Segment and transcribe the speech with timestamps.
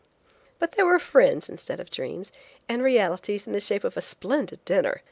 [0.57, 2.31] But there were friends instead of dreams,
[2.67, 4.99] and realities in the shape of a splendid dinner.